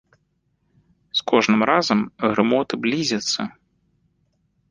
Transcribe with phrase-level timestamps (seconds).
[1.17, 1.99] З кожным разам
[2.31, 3.41] грымоты блізяцца.